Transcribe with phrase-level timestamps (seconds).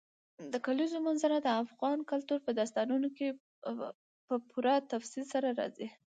[0.51, 3.27] د کلیزو منظره د افغان کلتور په داستانونو کې
[4.27, 5.87] په پوره تفصیل سره راځي.